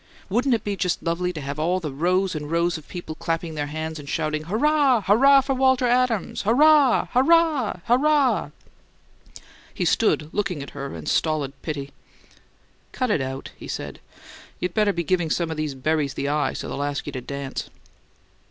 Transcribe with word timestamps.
Wouldn't 0.29 0.55
it 0.55 0.63
be 0.63 0.75
just 0.75 1.03
lovely 1.03 1.31
to 1.31 1.41
have 1.41 1.59
all 1.59 1.79
the 1.79 1.91
rows 1.93 2.33
and 2.33 2.49
rows 2.49 2.75
of 2.75 2.87
people 2.87 3.13
clapping 3.13 3.53
their 3.53 3.67
hands 3.67 3.99
and 3.99 4.09
shouting, 4.09 4.45
'Hurrah! 4.45 5.03
Hurrah, 5.05 5.41
for 5.41 5.53
Walter 5.53 5.85
Adams! 5.85 6.41
Hurrah! 6.41 7.07
Hurrah! 7.11 7.81
Hurrah!" 7.85 8.49
He 9.71 9.85
stood 9.85 10.33
looking 10.33 10.63
at 10.63 10.71
her 10.71 10.95
in 10.95 11.05
stolid 11.05 11.53
pity. 11.61 11.91
"Cut 12.91 13.11
it 13.11 13.21
out," 13.21 13.51
he 13.55 13.67
said. 13.67 13.99
"You 14.59 14.69
better 14.69 14.91
be 14.91 15.03
givin' 15.03 15.29
some 15.29 15.51
of 15.51 15.57
these 15.57 15.75
berries 15.75 16.15
the 16.15 16.27
eye 16.29 16.53
so 16.53 16.67
they'll 16.67 16.81
ask 16.81 17.05
you 17.05 17.11
to 17.11 17.21
dance." 17.21 17.69